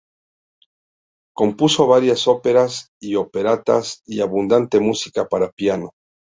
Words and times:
Compuso 1.35 1.85
varias 1.85 2.27
óperas 2.27 2.89
y 2.99 3.13
operetas 3.13 4.01
y 4.07 4.21
abundante 4.21 4.79
música 4.79 5.27
para 5.27 5.51
piano. 5.51 5.91